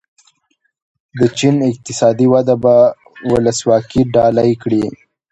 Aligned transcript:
د 1.19 1.21
چین 1.37 1.55
اقتصادي 1.71 2.27
وده 2.33 2.55
به 2.63 2.75
ولسواکي 3.31 4.01
ډالۍ 4.13 4.51
کړي. 4.63 4.83